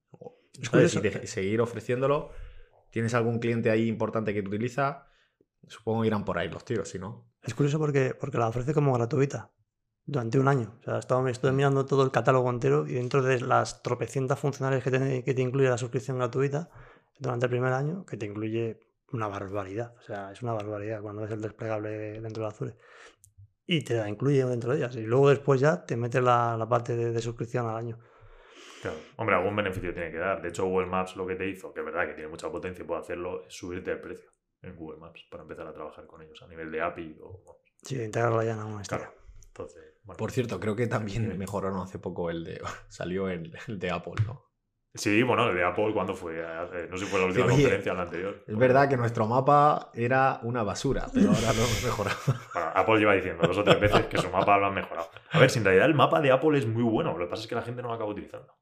[0.61, 0.95] ¿sabes?
[0.95, 2.31] y de- seguir ofreciéndolo.
[2.91, 5.07] ¿Tienes algún cliente ahí importante que te utiliza?
[5.67, 7.31] Supongo que irán por ahí los tiros, si no.
[7.43, 9.51] Es curioso porque, porque la ofrece como gratuita
[10.05, 10.77] durante un año.
[10.81, 14.83] O sea, estaba, estoy mirando todo el catálogo entero y dentro de las tropecientas funcionales
[14.85, 16.69] que te, que te incluye la suscripción gratuita
[17.19, 18.81] durante el primer año, que te incluye
[19.13, 19.95] una barbaridad.
[19.99, 22.75] O sea, es una barbaridad cuando ves el desplegable dentro de Azure.
[23.65, 24.97] Y te la incluye dentro de ellas.
[24.97, 27.99] Y luego después ya te metes la, la parte de, de suscripción al año.
[28.83, 28.97] Claro.
[29.17, 30.43] Hombre, algún beneficio tiene que dar.
[30.43, 32.83] De hecho, Google Maps lo que te hizo, que es verdad que tiene mucha potencia
[32.83, 34.29] y puede hacerlo, es subirte el precio
[34.63, 37.61] en Google Maps para empezar a trabajar con ellos a nivel de API o...
[37.83, 38.83] Sí, integrarla ya en una.
[38.83, 39.13] Claro.
[39.47, 40.17] Entonces, bueno.
[40.19, 42.61] Por cierto, creo que también mejoraron hace poco el de.
[42.89, 44.51] Salió el, el de Apple, ¿no?
[44.95, 46.45] Sí, bueno, el de Apple, ¿cuándo fue?
[46.45, 48.45] Hace- no sé si fue la última oye, conferencia o la anterior.
[48.47, 52.17] Es verdad que nuestro mapa era una basura, pero ahora lo hemos mejorado.
[52.53, 55.09] Bueno, Apple lleva diciendo dos o tres veces que su mapa lo han mejorado.
[55.31, 57.43] A ver, si en realidad el mapa de Apple es muy bueno, lo que pasa
[57.43, 58.55] es que la gente no lo acaba utilizando.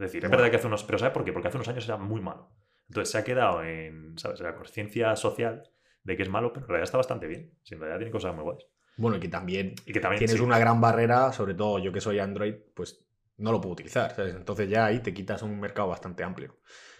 [0.00, 0.82] Es decir, es verdad que hace unos.
[0.84, 1.32] Pero ¿sabes por qué?
[1.32, 2.50] Porque hace unos años era muy malo.
[2.88, 4.40] Entonces se ha quedado en, ¿sabes?
[4.40, 5.70] en la conciencia social
[6.02, 7.52] de que es malo, pero en realidad está bastante bien.
[7.62, 8.64] Si en realidad tiene cosas muy guays.
[8.96, 10.18] Bueno, y que también Y que también.
[10.18, 13.04] tienes sí, una gran barrera, sobre todo yo que soy Android, pues
[13.36, 14.34] no lo puedo utilizar, ¿sabes?
[14.34, 16.56] Entonces ya ahí te quitas un mercado bastante amplio.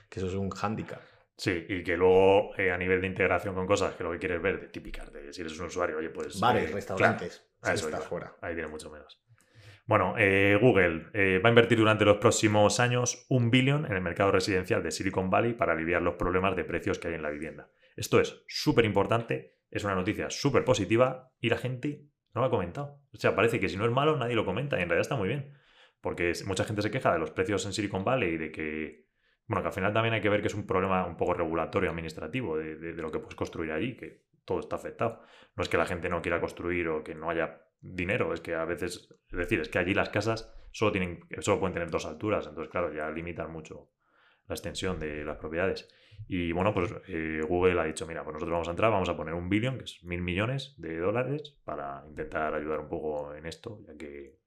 [0.08, 1.00] Que eso es un hándicap.
[1.36, 4.42] Sí, y que luego eh, a nivel de integración con cosas que lo que quieres
[4.42, 6.38] ver, de típicas, de si eres un usuario, oye, pues.
[6.38, 8.08] Bares, eh, restaurantes, claro, a eso estás iba.
[8.08, 8.36] fuera.
[8.42, 9.18] Ahí tiene mucho menos.
[9.90, 14.00] Bueno, eh, Google eh, va a invertir durante los próximos años un billón en el
[14.00, 17.30] mercado residencial de Silicon Valley para aliviar los problemas de precios que hay en la
[17.30, 17.72] vivienda.
[17.96, 22.50] Esto es súper importante, es una noticia súper positiva y la gente no lo ha
[22.50, 23.00] comentado.
[23.12, 25.16] O sea, parece que si no es malo nadie lo comenta y en realidad está
[25.16, 25.54] muy bien.
[26.00, 29.08] Porque mucha gente se queja de los precios en Silicon Valley y de que,
[29.48, 31.90] bueno, que al final también hay que ver que es un problema un poco regulatorio,
[31.90, 35.20] administrativo, de- de lo que puedes construir allí, que todo está afectado.
[35.56, 38.54] No es que la gente no quiera construir o que no haya dinero, es que
[38.54, 42.06] a veces, es decir, es que allí las casas solo, tienen, solo pueden tener dos
[42.06, 43.90] alturas, entonces claro, ya limitan mucho
[44.46, 45.88] la extensión de las propiedades.
[46.28, 49.16] Y bueno, pues eh, Google ha dicho, mira, pues nosotros vamos a entrar, vamos a
[49.16, 53.46] poner un billón, que es mil millones de dólares, para intentar ayudar un poco en
[53.46, 54.38] esto, ya que,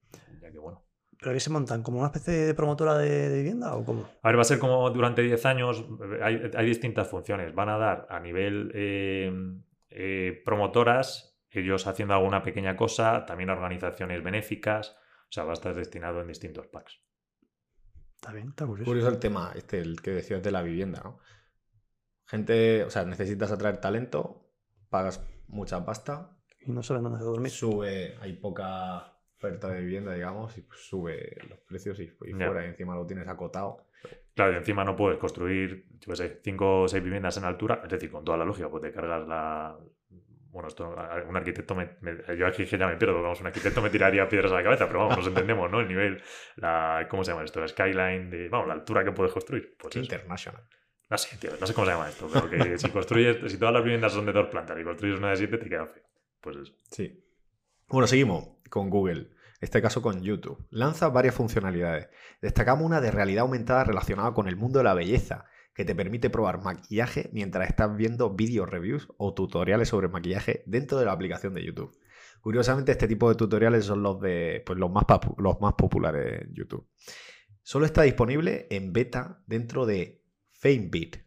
[0.41, 0.83] ya que bueno.
[1.19, 1.83] ¿Pero que se montan?
[1.83, 4.09] ¿Como una especie de promotora de, de vivienda o cómo?
[4.21, 5.85] A ver, va a ser como durante 10 años,
[6.21, 7.55] hay, hay distintas funciones.
[7.55, 9.31] Van a dar a nivel eh,
[9.89, 15.73] eh, promotoras, ellos haciendo alguna pequeña cosa, también organizaciones benéficas, o sea, va a estar
[15.73, 16.99] destinado en distintos packs.
[18.15, 18.89] Está bien, está curioso.
[18.89, 21.19] Curioso el tema, este, el que decías de la vivienda, ¿no?
[22.25, 24.49] Gente, o sea, necesitas atraer talento,
[24.89, 27.51] pagas mucha pasta, Y no saben dónde dormir.
[27.51, 32.69] sube, hay poca oferta de vivienda, digamos, y pues sube los precios y, fuera, y
[32.69, 33.87] encima lo tienes acotado.
[34.33, 37.81] Claro, y encima no puedes construir, yo qué sé, 5 o 6 viviendas en altura,
[37.83, 39.77] es decir, con toda la lógica, pues te cargas la...
[40.53, 40.95] Bueno, esto,
[41.27, 44.29] un arquitecto, me, me- yo aquí que ya me pierdo, vamos, un arquitecto me tiraría
[44.29, 45.79] piedras a la cabeza, pero vamos, nos entendemos, ¿no?
[45.79, 46.21] El nivel,
[46.57, 47.59] la, ¿cómo se llama esto?
[47.59, 49.75] La skyline, de, vamos, la altura que puedes construir.
[49.79, 49.95] Pues.
[49.95, 50.61] International.
[51.09, 53.73] No sé, tío, no sé cómo se llama esto, pero que si construyes, si todas
[53.73, 56.03] las viviendas son de dos plantas y construyes una de siete, te queda feo.
[56.39, 56.73] Pues eso.
[56.91, 57.19] Sí.
[57.87, 59.21] Bueno, seguimos con Google.
[59.21, 60.67] En este caso con YouTube.
[60.71, 62.09] Lanza varias funcionalidades.
[62.41, 66.29] Destacamos una de realidad aumentada relacionada con el mundo de la belleza, que te permite
[66.29, 71.53] probar maquillaje mientras estás viendo video reviews o tutoriales sobre maquillaje dentro de la aplicación
[71.53, 71.97] de YouTube.
[72.41, 75.05] Curiosamente, este tipo de tutoriales son los de pues, los, más
[75.37, 76.87] los más populares en YouTube.
[77.61, 81.17] Solo está disponible en beta dentro de FameBit,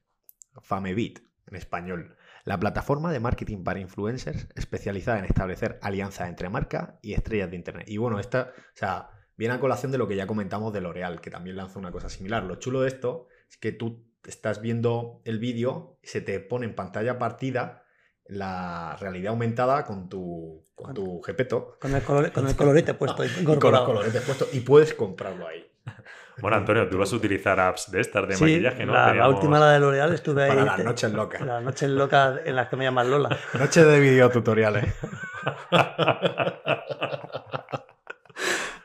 [0.60, 6.94] FameBit en español, la plataforma de marketing para influencers especializada en establecer alianzas entre marcas
[7.02, 7.88] y estrellas de internet.
[7.88, 11.20] Y bueno, esta, o sea, viene a colación de lo que ya comentamos de L'Oreal,
[11.20, 12.44] que también lanza una cosa similar.
[12.44, 16.66] Lo chulo de esto es que tú estás viendo el vídeo y se te pone
[16.66, 17.82] en pantalla partida
[18.28, 23.22] la realidad aumentada con tu, con tu Gepeto Con el, colore- con el colorete puesto
[23.22, 23.86] ahí y con los incorporado.
[23.86, 25.64] colores puestos y puedes comprarlo ahí.
[26.38, 28.92] Bueno, Antonio, tú vas a utilizar apps de estas de Sí, maquillaje, ¿no?
[28.92, 30.50] la, última, la de L'Oreal, estuve ahí.
[30.50, 31.40] Para las noches locas.
[31.40, 33.30] Las noches locas en las que me llaman Lola.
[33.58, 34.84] Noche de videotutoriales.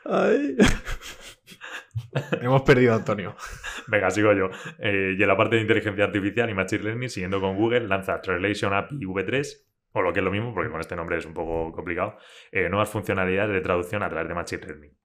[0.06, 0.56] Ay.
[2.40, 3.34] Hemos perdido Antonio.
[3.86, 4.50] Venga, sigo yo.
[4.78, 8.20] Eh, y en la parte de inteligencia artificial y machine learning, siguiendo con Google, lanza
[8.20, 9.46] Translation API V3,
[9.92, 12.16] o lo que es lo mismo, porque con este nombre es un poco complicado,
[12.50, 14.98] eh, nuevas funcionalidades de traducción a través de machine learning.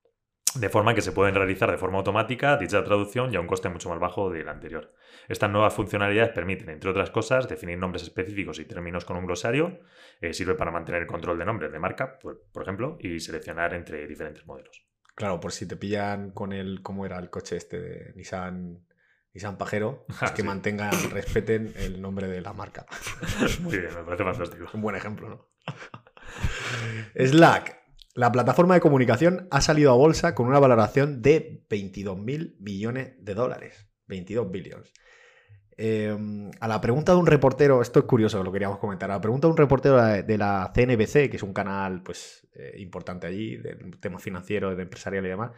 [0.55, 3.69] De forma que se pueden realizar de forma automática dicha traducción y a un coste
[3.69, 4.93] mucho más bajo del anterior.
[5.27, 9.81] Estas nuevas funcionalidades permiten, entre otras cosas, definir nombres específicos y términos con un glosario,
[10.21, 14.07] eh, sirve para mantener el control de nombres de marca, por ejemplo, y seleccionar entre
[14.07, 14.86] diferentes modelos.
[15.17, 18.85] Claro, por si te pillan con el, ¿cómo era el coche este de Nissan,
[19.33, 20.05] Nissan Pajero?
[20.21, 20.47] Es que sí.
[20.47, 22.85] mantengan, respeten el nombre de la marca.
[23.61, 24.69] Muy bien, me parece fantástico.
[24.75, 25.49] Un buen ejemplo, ¿no?
[27.15, 27.77] Slack.
[28.13, 33.33] La plataforma de comunicación ha salido a bolsa con una valoración de 22.000 millones de
[33.33, 33.89] dólares.
[34.05, 34.93] 22 billions.
[35.79, 36.17] Eh,
[36.59, 39.11] a la pregunta de un reportero, esto es curioso, lo queríamos comentar.
[39.11, 42.47] A la pregunta de un reportero de de la CNBC, que es un canal pues,
[42.55, 45.51] eh, importante allí, de temas financieros, de empresarial y demás,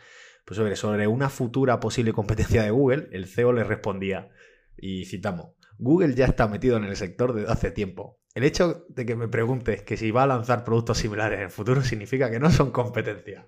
[0.43, 4.29] pues sobre, sobre una futura posible competencia de Google, el CEO le respondía,
[4.77, 8.18] y citamos, Google ya está metido en el sector desde hace tiempo.
[8.39, 11.51] El hecho de que me preguntes que si va a lanzar productos similares en el
[11.51, 13.45] futuro significa que no son competencia.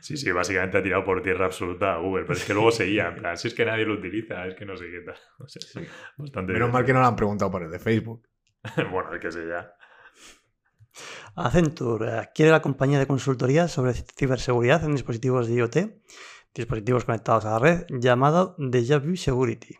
[0.00, 3.08] Sí, sí, básicamente ha tirado por tierra absoluta a Google, pero es que luego seguía,
[3.08, 5.16] en plan, si es que nadie lo utiliza, es que no sé qué tal.
[5.40, 5.80] O sea, Sí.
[6.16, 8.22] bastante Menos mal que no le han preguntado por el de Facebook.
[8.92, 9.74] bueno, es que sé ya.
[11.34, 15.76] Accenture eh, adquiere la compañía de consultoría sobre ciberseguridad en dispositivos de IoT,
[16.54, 19.74] dispositivos conectados a la red, llamado Deja Vu Security.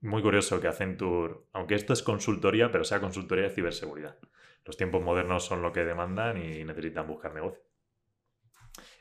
[0.00, 4.16] Muy curioso que Accenture, aunque esto es consultoría, pero sea consultoría de ciberseguridad.
[4.64, 7.65] Los tiempos modernos son lo que demandan y necesitan buscar negocio.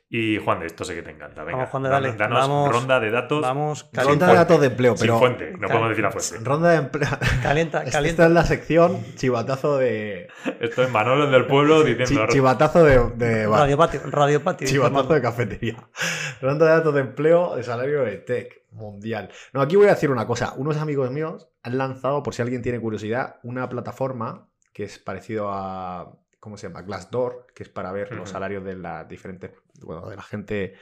[0.08, 1.44] Y Juan, de esto sé que te encanta.
[1.44, 2.18] Venga, Vamos, Juan, de, danos- dale.
[2.18, 3.41] danos Vamos- ronda de datos.
[3.41, 4.38] Vamos, Sin Ronda calienta, de fuente.
[4.48, 5.20] datos de empleo, Sin pero.
[5.20, 6.38] fuente, no podemos decir la fuente.
[6.50, 7.10] Ronda de empleo.
[7.44, 8.26] calienta, Esta calienta.
[8.28, 10.28] es la sección chivatazo de.
[10.60, 12.28] Esto es Manolo del pueblo diciendo.
[12.30, 13.00] chivatazo de.
[13.15, 13.48] de.
[13.48, 14.68] Radio Patio, Radio Patio.
[14.68, 15.89] Chivatazo de cafetería.
[16.41, 19.32] Ronda de datos de empleo de salario de tech mundial.
[19.54, 20.54] No, aquí voy a decir una cosa.
[20.56, 25.50] Unos amigos míos han lanzado, por si alguien tiene curiosidad, una plataforma que es parecido
[25.52, 26.15] a.
[26.45, 26.84] ¿Cómo se llama?
[26.84, 29.49] Glassdoor, que es para ver los salarios de las diferentes.
[29.81, 30.75] Bueno, de la gente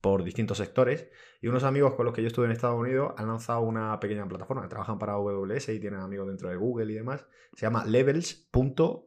[0.00, 1.08] por distintos sectores.
[1.40, 4.26] Y unos amigos con los que yo estuve en Estados Unidos han lanzado una pequeña
[4.26, 4.68] plataforma.
[4.68, 7.24] Trabajan para AWS y tienen amigos dentro de Google y demás.
[7.54, 9.06] Se llama levels.fy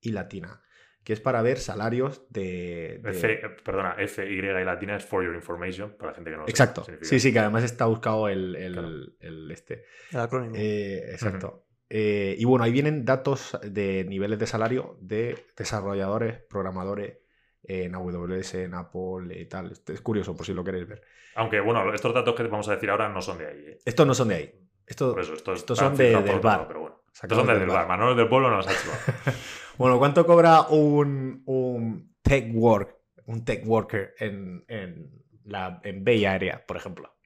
[0.00, 0.60] y latina.
[1.04, 2.98] Que es para ver salarios de.
[3.00, 6.36] de- F, perdona, F, Y y latina es for your information, para la gente que
[6.36, 6.84] no lo Exacto.
[7.02, 8.88] Sí, sí, que además está buscado el, el- Claro.
[9.20, 9.84] el este.
[10.10, 10.56] El acrónimo.
[10.58, 11.68] Eh, exacto.
[11.92, 17.18] Eh, y bueno, ahí vienen datos de niveles de salario de desarrolladores, programadores
[17.64, 19.72] en AWS, en Apple y tal.
[19.72, 21.02] Esto Es curioso por si lo queréis ver.
[21.34, 23.64] Aunque bueno, estos datos que vamos a decir ahora no son de ahí.
[23.66, 23.78] ¿eh?
[23.84, 24.54] Estos no son de ahí.
[24.86, 26.66] Esto, Por eso, estos, estos son de- del bar.
[26.68, 27.02] pero bueno.
[27.12, 27.86] Estos son de del del bar.
[27.86, 27.98] bar.
[27.98, 28.90] Manolo del pueblo nos ha hecho.
[29.78, 35.10] Bueno, ¿cuánto cobra un, un tech work, un tech worker en, en
[35.44, 37.16] la en Bay Area, por ejemplo?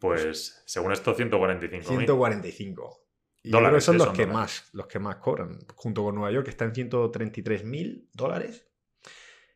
[0.00, 1.88] Pues según esto, 145.
[1.88, 3.05] 145.
[3.46, 4.34] Y yo Dólares, creo que son los que dólares.
[4.34, 8.66] más, los que más cobran, junto con Nueva York, que está en 133 mil dólares.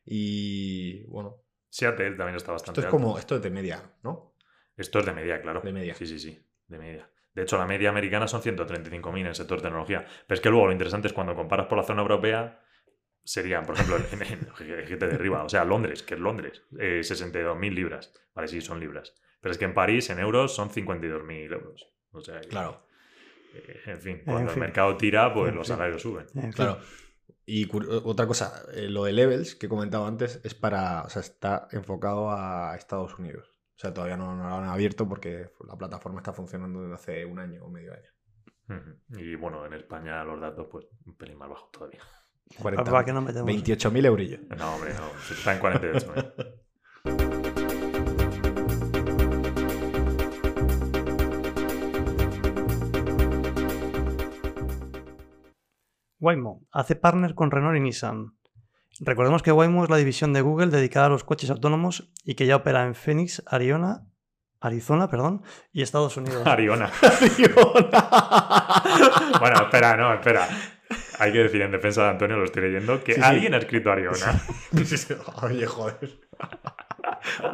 [0.05, 2.97] Y bueno, Seattle también está bastante esto es alto.
[3.05, 4.35] como, esto es de media, ¿no?
[4.75, 5.61] Esto es de media, claro.
[5.61, 5.93] De media.
[5.95, 6.39] Sí, sí, sí.
[6.67, 7.09] De media.
[7.33, 10.05] De hecho, la media americana son 135.000 en el sector tecnología.
[10.27, 12.59] Pero es que luego lo interesante es cuando comparas por la zona europea,
[13.23, 14.21] serían, por ejemplo, en, en,
[14.59, 15.43] en- que te derriba.
[15.43, 18.13] O sea, Londres, que es Londres, eh, 62.000 libras.
[18.33, 19.13] Vale, sí, son libras.
[19.39, 21.89] Pero es que en París, en euros, son 52.000 euros.
[22.11, 22.85] O sea, que, Claro,
[23.85, 24.59] en fin, cuando el fin.
[24.61, 25.75] mercado tira, pues En los fin.
[25.75, 26.25] salarios suben.
[26.35, 26.51] En fin.
[26.51, 26.79] claro.
[27.45, 31.09] Y cur- otra cosa, eh, lo de Levels que he comentado antes es para, o
[31.09, 33.49] sea, está enfocado a Estados Unidos.
[33.75, 37.25] O sea, todavía no, no lo han abierto porque la plataforma está funcionando desde hace
[37.25, 38.09] un año o medio año.
[39.17, 41.99] Y bueno, en España los datos, pues, un pelín más bajos todavía.
[42.61, 43.49] 40, ¿Para qué nos metemos?
[43.51, 44.39] 28.000 eurillos.
[44.57, 45.33] No, hombre, no.
[45.33, 46.13] Está en 48.
[56.21, 58.37] Waymo hace partner con Renault y Nissan.
[58.99, 62.45] Recordemos que Waymo es la división de Google dedicada a los coches autónomos y que
[62.45, 64.05] ya opera en Phoenix, Arizona,
[64.59, 65.41] Arizona, perdón,
[65.73, 66.45] y Estados Unidos.
[66.47, 66.89] Ariona.
[69.39, 70.47] Bueno, espera, no, espera.
[71.17, 73.25] Hay que decir en defensa de Antonio, lo estoy leyendo, que Sí, sí.
[73.25, 74.41] alguien ha escrito Ariona.
[75.41, 76.19] Oye, joder.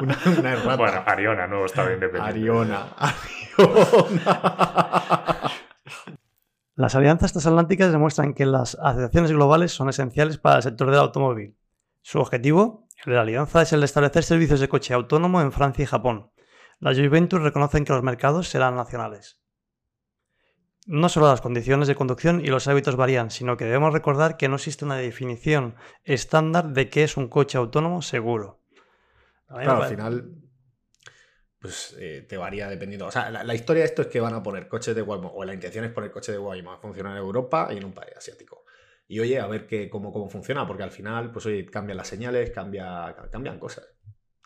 [0.00, 0.76] Una, una errata.
[0.76, 2.28] Bueno, Ariona, nuevo estado independiente.
[2.30, 2.88] Ariona.
[2.98, 4.22] Ariona.
[6.78, 11.56] Las alianzas transatlánticas demuestran que las asociaciones globales son esenciales para el sector del automóvil.
[12.02, 15.50] Su objetivo, el de la alianza, es el de establecer servicios de coche autónomo en
[15.50, 16.30] Francia y Japón.
[16.78, 19.40] Las joint ventures reconocen que los mercados serán nacionales.
[20.86, 24.48] No solo las condiciones de conducción y los hábitos varían, sino que debemos recordar que
[24.48, 28.60] no existe una definición estándar de qué es un coche autónomo seguro.
[29.48, 30.32] Claro, al final,
[31.58, 33.06] pues eh, te varía dependiendo.
[33.06, 35.32] O sea, la, la historia de esto es que van a poner coches de Waymo,
[35.34, 37.92] o la intención es poner coches de Waymo a funcionar en Europa y en un
[37.92, 38.64] país asiático.
[39.08, 42.08] Y oye, a ver qué, cómo, cómo funciona, porque al final, pues oye, cambian las
[42.08, 43.88] señales, cambia, cambian cosas.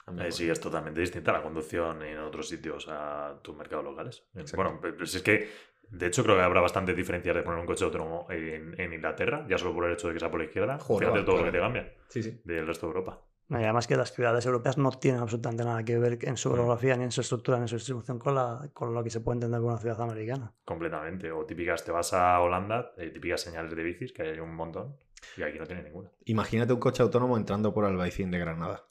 [0.04, 0.36] Cambian Eh, cosas.
[0.38, 4.24] sí, es totalmente distinta la conducción en otros sitios a tus mercados locales.
[4.34, 4.56] Exacto.
[4.80, 5.48] Bueno, pues es que,
[5.90, 9.44] de hecho, creo que habrá bastante diferencias de poner un coche autónomo en, en Inglaterra,
[9.48, 10.78] ya solo por el hecho de que sea por la izquierda.
[10.78, 12.40] Joder, Fíjate todo lo que te cambia Sí, sí.
[12.44, 13.20] del resto de Europa.
[13.52, 16.52] Y además que las ciudades europeas no tienen absolutamente nada que ver en su Mm.
[16.54, 19.20] orografía, ni en su estructura, ni en su distribución con, la, con lo que se
[19.20, 20.52] puede entender por una ciudad americana.
[20.64, 21.30] Completamente.
[21.32, 24.96] O típicas, te vas a Holanda, eh, típicas señales de bicis, que hay un montón,
[25.36, 26.10] y aquí no tiene ninguna.
[26.24, 28.84] Imagínate un coche autónomo entrando por Albaicín de Granada.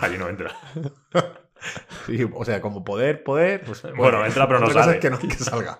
[0.00, 0.50] Aquí no entra.
[2.04, 3.82] Sí, o sea, como poder, poder, pues.
[3.96, 4.92] Bueno, entra, pero no sale.
[4.96, 5.78] es que no que salga.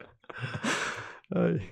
[1.34, 1.68] Ay.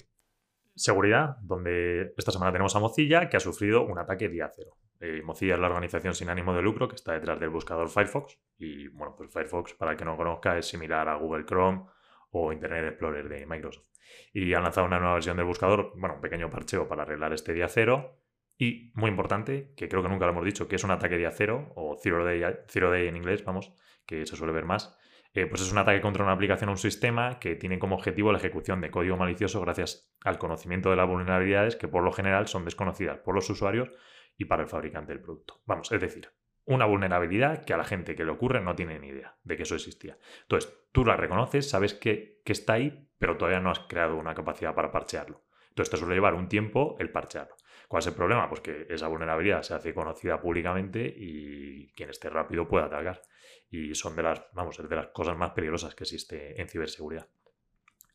[0.78, 4.76] Seguridad, donde esta semana tenemos a Mozilla, que ha sufrido un ataque día cero.
[5.00, 8.38] Eh, Mozilla es la organización sin ánimo de lucro que está detrás del buscador Firefox.
[8.58, 11.84] Y bueno, pues Firefox, para el que no conozca, es similar a Google Chrome
[12.30, 13.86] o Internet Explorer de Microsoft.
[14.32, 17.52] Y han lanzado una nueva versión del buscador, bueno, un pequeño parcheo para arreglar este
[17.52, 18.18] día cero.
[18.56, 21.30] Y muy importante, que creo que nunca lo hemos dicho, que es un ataque día
[21.30, 23.72] cero, o zero day, zero day en inglés, vamos,
[24.04, 24.98] que se suele ver más.
[25.34, 28.32] Eh, pues es un ataque contra una aplicación o un sistema que tiene como objetivo
[28.32, 32.48] la ejecución de código malicioso gracias al conocimiento de las vulnerabilidades que por lo general
[32.48, 33.90] son desconocidas por los usuarios
[34.36, 35.60] y para el fabricante del producto.
[35.66, 36.30] Vamos, es decir,
[36.64, 39.64] una vulnerabilidad que a la gente que le ocurre no tiene ni idea de que
[39.64, 40.18] eso existía.
[40.42, 44.34] Entonces, tú la reconoces, sabes que, que está ahí, pero todavía no has creado una
[44.34, 45.44] capacidad para parchearlo.
[45.70, 47.56] Entonces, te suele llevar un tiempo el parchearlo.
[47.88, 48.48] ¿Cuál es el problema?
[48.50, 53.22] Pues que esa vulnerabilidad se hace conocida públicamente y quien esté rápido puede atacar.
[53.70, 57.28] Y son de las, vamos, de las cosas más peligrosas que existe en ciberseguridad.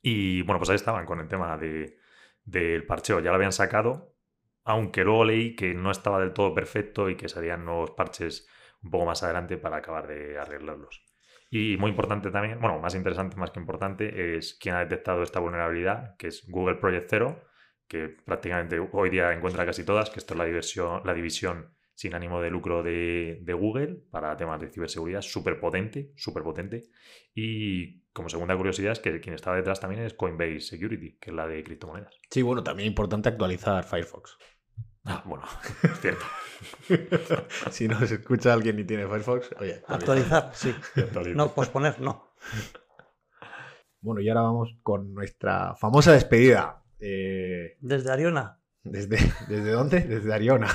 [0.01, 1.97] Y bueno, pues ahí estaban con el tema de,
[2.43, 3.19] del parcheo.
[3.19, 4.15] Ya lo habían sacado,
[4.63, 8.47] aunque luego leí que no estaba del todo perfecto y que serían nuevos parches
[8.81, 11.03] un poco más adelante para acabar de arreglarlos.
[11.49, 15.39] Y muy importante también, bueno, más interesante más que importante, es quién ha detectado esta
[15.39, 17.43] vulnerabilidad, que es Google Project Zero,
[17.87, 22.15] que prácticamente hoy día encuentra casi todas, que esto es la, diversión, la división sin
[22.15, 26.89] ánimo de lucro de, de Google para temas de ciberseguridad, súper potente, súper potente.
[27.35, 31.35] Y como segunda curiosidad es que quien está detrás también es Coinbase Security, que es
[31.35, 32.15] la de criptomonedas.
[32.29, 34.37] Sí, bueno, también importante actualizar Firefox.
[35.05, 35.43] Ah, bueno,
[35.83, 36.25] es cierto.
[37.71, 39.83] si nos escucha alguien y tiene Firefox, oye.
[39.87, 40.73] Actualizar, sí.
[41.35, 42.33] No, posponer, no.
[44.01, 46.83] Bueno, y ahora vamos con nuestra famosa despedida.
[46.99, 48.59] Eh, Desde Ariona.
[48.83, 50.01] ¿desde, ¿Desde dónde?
[50.01, 50.67] Desde Ariona.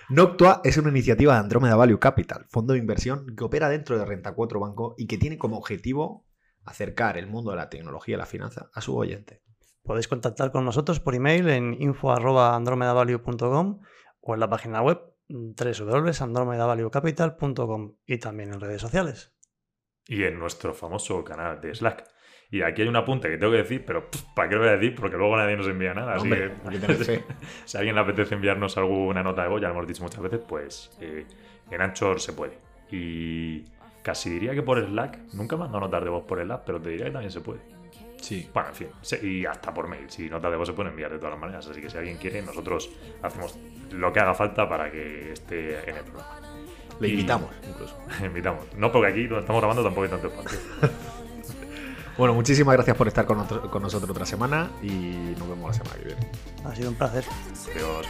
[0.09, 4.05] Noctua es una iniciativa de Andromeda Value Capital, fondo de inversión que opera dentro de
[4.05, 6.27] Renta 4 Banco y que tiene como objetivo
[6.65, 9.43] acercar el mundo de la tecnología y la finanza a su oyente.
[9.83, 13.81] Podéis contactar con nosotros por email en info.andromedavalue.com
[14.21, 19.35] o en la página web www.andromedavaluecapital.com y también en redes sociales.
[20.07, 22.05] Y en nuestro famoso canal de Slack.
[22.53, 24.69] Y aquí hay un apunte que tengo que decir, pero pff, ¿para qué lo voy
[24.69, 24.95] a decir?
[24.95, 26.17] Porque luego nadie nos envía nada.
[26.17, 27.25] Así Hombre, que fe.
[27.65, 30.21] si a alguien le apetece enviarnos alguna nota de voz, ya lo hemos dicho muchas
[30.21, 31.25] veces, pues eh,
[31.71, 32.59] en Anchor se puede.
[32.91, 33.65] Y
[34.03, 37.07] casi diría que por Slack, nunca mando notas de voz por Slack, pero te diría
[37.07, 37.61] que también se puede.
[38.21, 38.47] Sí.
[38.53, 38.89] Bueno, en fin,
[39.23, 40.11] y hasta por mail.
[40.11, 41.67] Si notas de voz se pueden enviar de todas las maneras.
[41.67, 42.91] Así que si alguien quiere, nosotros
[43.23, 43.59] hacemos
[43.93, 46.39] lo que haga falta para que esté en el programa.
[47.01, 47.99] Le invitamos, incluso.
[48.23, 48.67] Invitamos.
[48.77, 50.59] No porque aquí donde estamos grabando tampoco hay tanto espacio.
[52.19, 55.73] Bueno, muchísimas gracias por estar con, otro- con nosotros otra semana y nos vemos la
[55.75, 56.31] semana que viene.
[56.65, 57.25] Ha sido un placer.
[57.75, 58.07] Adiós.